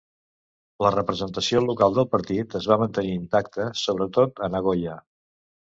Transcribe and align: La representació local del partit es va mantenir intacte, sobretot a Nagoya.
La 0.85 0.91
representació 0.95 1.61
local 1.65 1.99
del 1.99 2.09
partit 2.15 2.57
es 2.61 2.71
va 2.73 2.79
mantenir 2.85 3.13
intacte, 3.21 3.69
sobretot 3.85 4.45
a 4.49 4.53
Nagoya. 4.59 5.01